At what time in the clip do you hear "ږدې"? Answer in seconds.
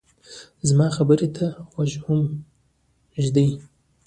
3.23-3.47